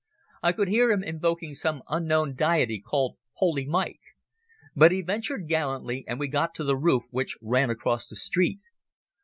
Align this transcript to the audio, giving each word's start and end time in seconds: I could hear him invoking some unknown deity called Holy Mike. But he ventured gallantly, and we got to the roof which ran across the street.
I 0.41 0.51
could 0.51 0.67
hear 0.67 0.89
him 0.89 1.03
invoking 1.03 1.53
some 1.53 1.83
unknown 1.87 2.33
deity 2.33 2.79
called 2.81 3.17
Holy 3.33 3.67
Mike. 3.67 3.99
But 4.75 4.91
he 4.91 5.03
ventured 5.03 5.47
gallantly, 5.47 6.05
and 6.07 6.19
we 6.19 6.27
got 6.27 6.55
to 6.55 6.63
the 6.63 6.75
roof 6.75 7.03
which 7.11 7.37
ran 7.39 7.69
across 7.69 8.07
the 8.09 8.15
street. 8.15 8.61